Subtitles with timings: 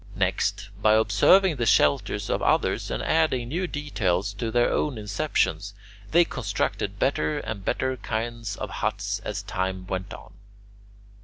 [0.15, 5.73] Next, by observing the shelters of others and adding new details to their own inceptions,
[6.09, 10.33] they constructed better and better kinds of huts as time went on.